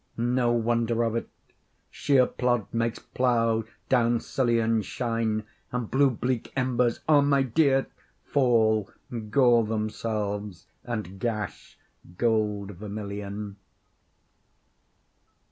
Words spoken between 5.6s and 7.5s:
and blue bleak embers, ah my